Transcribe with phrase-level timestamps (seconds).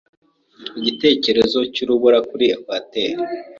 [0.79, 3.19] igitekerezo cy'urubura kuri ekwateri.